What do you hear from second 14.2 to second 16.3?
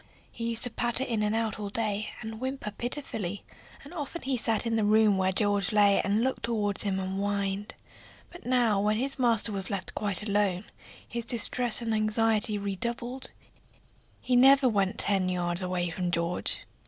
never went ten yards away from